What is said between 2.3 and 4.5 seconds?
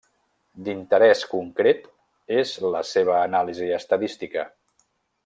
és la seva anàlisi estadística.